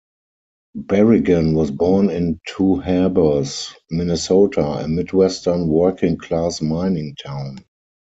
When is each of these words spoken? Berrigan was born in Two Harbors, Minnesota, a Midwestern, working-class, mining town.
Berrigan 0.79 1.53
was 1.53 1.69
born 1.69 2.09
in 2.09 2.41
Two 2.47 2.77
Harbors, 2.77 3.71
Minnesota, 3.91 4.81
a 4.83 4.87
Midwestern, 4.87 5.67
working-class, 5.67 6.59
mining 6.59 7.15
town. 7.23 7.59